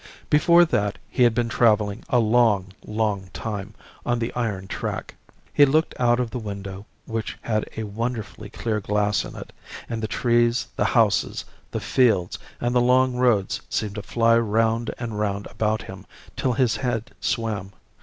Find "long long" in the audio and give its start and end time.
2.17-3.29